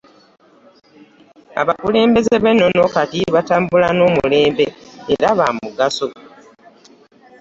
[1.61, 4.65] Abakulembeze b’ennono kati batambula n’omulembe
[5.13, 6.07] era baamugaso